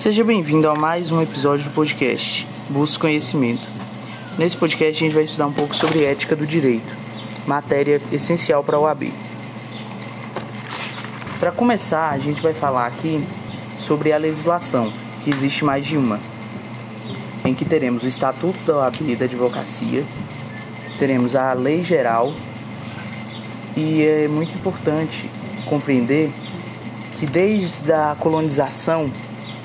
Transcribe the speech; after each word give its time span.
Seja 0.00 0.24
bem-vindo 0.24 0.66
a 0.66 0.74
mais 0.74 1.12
um 1.12 1.20
episódio 1.20 1.68
do 1.68 1.74
podcast 1.74 2.48
Busque 2.70 2.98
Conhecimento. 2.98 3.68
Nesse 4.38 4.56
podcast 4.56 4.96
a 4.96 5.06
gente 5.06 5.14
vai 5.14 5.24
estudar 5.24 5.46
um 5.46 5.52
pouco 5.52 5.76
sobre 5.76 6.06
ética 6.06 6.34
do 6.34 6.46
direito, 6.46 6.96
matéria 7.46 8.00
essencial 8.10 8.64
para 8.64 8.78
a 8.78 8.80
OAB. 8.80 9.12
Para 11.38 11.52
começar, 11.52 12.08
a 12.08 12.18
gente 12.18 12.40
vai 12.40 12.54
falar 12.54 12.86
aqui 12.86 13.22
sobre 13.76 14.10
a 14.10 14.16
legislação, 14.16 14.90
que 15.22 15.28
existe 15.28 15.66
mais 15.66 15.84
de 15.84 15.98
uma, 15.98 16.18
em 17.44 17.54
que 17.54 17.66
teremos 17.66 18.02
o 18.02 18.08
Estatuto 18.08 18.58
da 18.64 18.78
OAB 18.78 19.16
da 19.18 19.26
Advocacia, 19.26 20.06
teremos 20.98 21.36
a 21.36 21.52
Lei 21.52 21.82
Geral 21.82 22.32
e 23.76 24.02
é 24.02 24.26
muito 24.26 24.54
importante 24.54 25.30
compreender 25.66 26.32
que 27.18 27.26
desde 27.26 27.92
a 27.92 28.16
colonização 28.18 29.12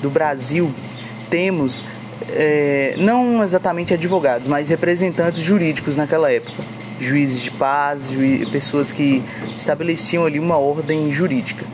do 0.05 0.09
Brasil 0.11 0.71
temos 1.31 1.81
é, 2.29 2.93
não 2.99 3.43
exatamente 3.43 3.91
advogados, 3.91 4.47
mas 4.47 4.69
representantes 4.69 5.41
jurídicos 5.41 5.97
naquela 5.97 6.31
época, 6.31 6.63
juízes 6.99 7.41
de 7.41 7.49
paz, 7.49 8.11
pessoas 8.51 8.91
que 8.91 9.23
estabeleciam 9.55 10.23
ali 10.23 10.39
uma 10.39 10.57
ordem 10.57 11.11
jurídica. 11.11 11.65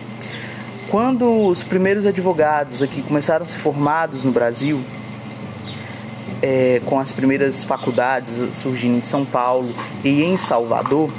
Quando 0.90 1.30
os 1.45 1.62
primeiros 1.62 2.05
advogados 2.05 2.81
aqui 2.81 3.02
começaram 3.02 3.45
a 3.45 3.49
ser 3.49 3.59
formados 3.59 4.23
no 4.23 4.32
Brasil, 4.32 4.82
é, 6.41 6.82
com 6.85 6.99
as 6.99 7.12
primeiras 7.12 7.66
faculdades 7.66 8.41
surgindo 8.55 8.98
em 8.98 9.02
São 9.02 9.26
Paulo 9.26 9.76
e 10.05 10.23
em 10.23 10.38
Salvador, 10.38 11.12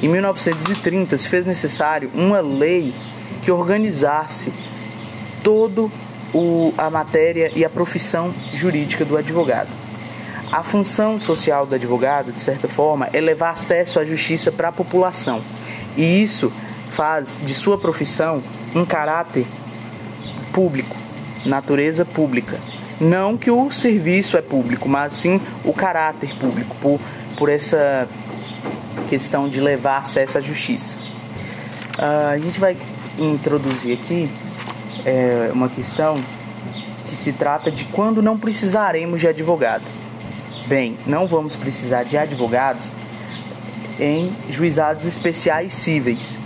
em 0.00 0.08
1930 0.08 1.18
se 1.18 1.28
fez 1.28 1.44
necessário 1.44 2.08
uma 2.14 2.40
lei 2.40 2.94
que 3.42 3.50
organizasse 3.50 4.52
todo 5.42 5.90
o, 6.32 6.72
a 6.76 6.90
matéria 6.90 7.50
e 7.54 7.64
a 7.64 7.70
profissão 7.70 8.34
jurídica 8.54 9.04
do 9.04 9.16
advogado. 9.16 9.70
A 10.50 10.62
função 10.62 11.18
social 11.18 11.66
do 11.66 11.74
advogado, 11.74 12.32
de 12.32 12.40
certa 12.40 12.68
forma, 12.68 13.08
é 13.12 13.20
levar 13.20 13.50
acesso 13.50 13.98
à 13.98 14.04
justiça 14.04 14.52
para 14.52 14.68
a 14.68 14.72
população. 14.72 15.42
E 15.96 16.22
isso 16.22 16.52
faz 16.88 17.40
de 17.42 17.52
sua 17.54 17.76
profissão 17.76 18.42
um 18.74 18.84
caráter 18.84 19.46
público, 20.52 20.96
natureza 21.44 22.04
pública. 22.04 22.60
Não 23.00 23.36
que 23.36 23.50
o 23.50 23.70
serviço 23.70 24.36
é 24.36 24.42
público, 24.42 24.88
mas 24.88 25.14
sim 25.14 25.40
o 25.64 25.72
caráter 25.72 26.34
público, 26.36 26.76
por, 26.80 27.00
por 27.36 27.48
essa 27.48 28.08
questão 29.08 29.48
de 29.48 29.60
levar 29.60 29.98
acesso 29.98 30.38
à 30.38 30.40
justiça. 30.40 30.96
Uh, 31.98 32.30
a 32.32 32.38
gente 32.38 32.60
vai 32.60 32.76
introduzir 33.18 33.98
aqui 33.98 34.30
é, 35.04 35.50
uma 35.52 35.68
questão 35.68 36.16
que 37.06 37.16
se 37.16 37.32
trata 37.32 37.70
de 37.70 37.84
quando 37.86 38.22
não 38.22 38.38
precisaremos 38.38 39.20
de 39.20 39.28
advogado. 39.28 39.84
Bem, 40.66 40.98
não 41.06 41.26
vamos 41.26 41.54
precisar 41.54 42.02
de 42.02 42.16
advogados 42.16 42.92
em 43.98 44.32
juizados 44.48 45.06
especiais 45.06 45.72
cíveis. 45.74 46.36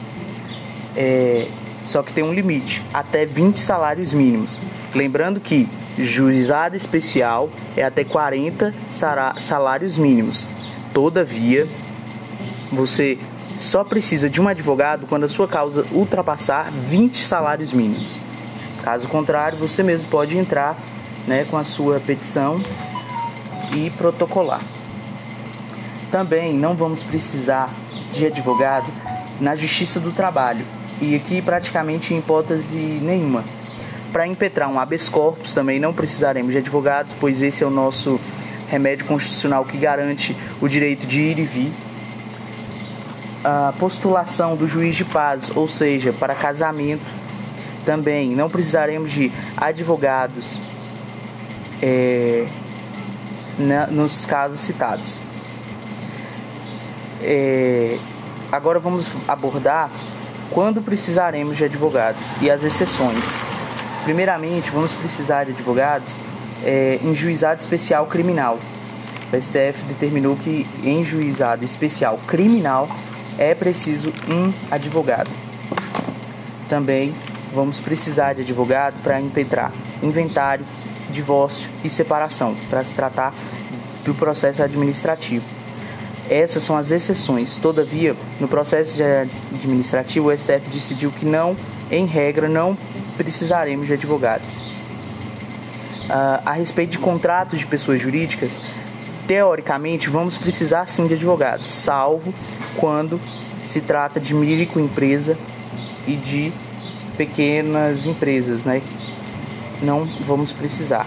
É, 0.97 1.49
só 1.83 2.03
que 2.03 2.13
tem 2.13 2.23
um 2.23 2.33
limite, 2.33 2.83
até 2.93 3.25
20 3.25 3.59
salários 3.59 4.13
mínimos. 4.13 4.61
Lembrando 4.95 5.41
que 5.41 5.69
juizado 5.99 6.77
especial 6.77 7.51
é 7.77 7.83
até 7.83 8.05
40 8.05 8.75
salários 8.87 9.97
mínimos. 9.97 10.47
Todavia, 10.93 11.69
você 12.71 13.19
só 13.57 13.85
precisa 13.85 14.29
de 14.29 14.41
um 14.41 14.49
advogado 14.49 15.07
quando 15.07 15.25
a 15.25 15.29
sua 15.29 15.49
causa 15.49 15.87
ultrapassar 15.93 16.71
20 16.71 17.17
salários 17.17 17.73
mínimos. 17.73 18.19
Caso 18.83 19.09
contrário, 19.09 19.59
você 19.59 19.83
mesmo 19.83 20.11
pode 20.11 20.37
entrar 20.37 20.77
né, 21.27 21.45
com 21.45 21.57
a 21.57 21.65
sua 21.65 22.01
petição 22.01 22.63
e 23.77 23.91
protocolar. 23.91 24.63
Também 26.11 26.55
não 26.55 26.75
vamos 26.75 27.03
precisar 27.03 27.71
de 28.13 28.27
advogado 28.27 28.91
na 29.41 29.55
Justiça 29.55 30.01
do 30.01 30.13
Trabalho 30.13 30.65
e 31.01 31.15
aqui 31.15 31.41
praticamente 31.41 32.13
em 32.13 32.19
hipótese 32.19 32.79
nenhuma. 32.79 33.45
Para 34.13 34.27
impetrar 34.27 34.69
um 34.69 34.79
habeas 34.79 35.09
corpus 35.09 35.55
também 35.55 35.79
não 35.79 35.93
precisaremos 35.93 36.53
de 36.53 36.59
advogados, 36.59 37.15
pois 37.19 37.43
esse 37.43 37.63
é 37.63 37.67
o 37.67 37.71
nosso 37.71 38.19
remédio 38.69 39.07
constitucional 39.07 39.65
que 39.65 39.77
garante 39.77 40.37
o 40.61 40.67
direito 40.67 41.07
de 41.07 41.21
ir 41.21 41.39
e 41.39 41.45
vir. 41.45 41.73
A 43.43 43.73
postulação 43.79 44.57
do 44.57 44.67
juiz 44.67 44.95
de 44.97 45.05
paz, 45.05 45.51
ou 45.55 45.67
seja, 45.69 46.13
para 46.13 46.35
casamento, 46.35 47.20
também 47.91 48.37
não 48.37 48.49
precisaremos 48.49 49.11
de 49.11 49.33
advogados 49.57 50.61
é, 51.83 52.47
na, 53.59 53.89
nos 53.89 54.25
casos 54.25 54.61
citados. 54.61 55.21
É, 57.21 57.99
agora 58.53 58.79
vamos 58.79 59.11
abordar 59.27 59.91
quando 60.53 60.81
precisaremos 60.81 61.57
de 61.57 61.65
advogados 61.65 62.25
e 62.41 62.49
as 62.49 62.63
exceções. 62.63 63.25
Primeiramente, 64.05 64.71
vamos 64.71 64.95
precisar 64.95 65.43
de 65.43 65.51
advogados 65.51 66.17
é, 66.63 67.01
em 67.03 67.13
juizado 67.13 67.61
especial 67.61 68.07
criminal. 68.07 68.57
O 69.33 69.37
STF 69.37 69.85
determinou 69.89 70.37
que 70.37 70.65
em 70.85 71.05
juizado 71.05 71.65
especial 71.65 72.21
criminal 72.25 72.89
é 73.37 73.53
preciso 73.53 74.13
um 74.29 74.55
advogado. 74.71 75.31
Também 76.69 77.13
vamos 77.53 77.81
precisar 77.81 78.35
de 78.35 78.43
advogado 78.43 79.03
para 79.03 79.21
impetrar 79.21 79.73
inventário, 80.03 80.65
divórcio 81.11 81.71
e 81.85 81.91
separação, 81.91 82.57
para 82.69 82.85
se 82.85 82.95
tratar 82.95 83.35
do 84.05 84.15
processo 84.15 84.63
administrativo. 84.63 85.45
Essas 86.29 86.63
são 86.63 86.77
as 86.77 86.93
exceções. 86.93 87.59
Todavia, 87.59 88.15
no 88.39 88.47
processo 88.47 89.03
administrativo, 89.53 90.29
o 90.29 90.39
STF 90.39 90.69
decidiu 90.71 91.11
que 91.11 91.27
não, 91.27 91.57
em 91.91 92.07
regra, 92.07 92.49
não 92.49 92.79
precisaremos 93.17 93.89
de 93.89 93.95
advogados. 93.95 94.61
Uh, 94.61 96.43
a 96.47 96.53
respeito 96.53 96.93
de 96.93 96.99
contratos 96.99 97.59
de 97.59 97.67
pessoas 97.67 98.01
jurídicas, 98.01 98.61
teoricamente, 99.27 100.09
vamos 100.09 100.39
precisar 100.39 100.87
sim 100.87 101.07
de 101.07 101.15
advogados, 101.15 101.69
salvo 101.69 102.33
quando 102.77 103.21
se 103.65 103.81
trata 103.81 104.19
de 104.19 104.35
microempresa 104.35 105.37
e 106.07 106.17
de 106.17 106.53
pequenas 107.21 108.07
empresas, 108.07 108.65
né? 108.65 108.81
Não 109.83 110.07
vamos 110.23 110.55
precisar. 110.55 111.07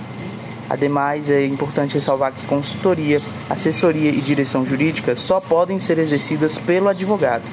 Ademais, 0.69 1.27
é 1.27 1.43
importante 1.43 1.95
ressalvar 1.95 2.31
que 2.31 2.45
consultoria, 2.45 3.19
assessoria 3.49 4.11
e 4.11 4.21
direção 4.21 4.63
jurídica 4.63 5.15
só 5.15 5.39
podem 5.39 5.79
ser 5.79 5.97
exercidas 5.97 6.59
pelo 6.59 6.87
advogado. 6.87 7.45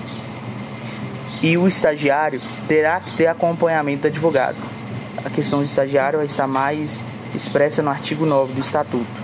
E 1.40 1.56
o 1.56 1.66
estagiário 1.66 2.42
terá 2.68 3.00
que 3.00 3.16
ter 3.16 3.28
acompanhamento 3.28 4.02
do 4.02 4.08
advogado. 4.08 4.58
A 5.24 5.30
questão 5.30 5.60
do 5.60 5.64
estagiário 5.64 6.22
estar 6.22 6.46
mais 6.46 7.02
expressa 7.34 7.82
no 7.82 7.88
artigo 7.88 8.26
9 8.26 8.52
do 8.52 8.60
Estatuto. 8.60 9.19